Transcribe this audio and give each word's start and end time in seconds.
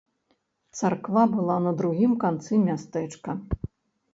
Царква 0.77 1.23
была 1.35 1.57
на 1.65 1.73
другім 1.81 2.15
канцы 2.25 2.59
мястэчка. 2.67 3.31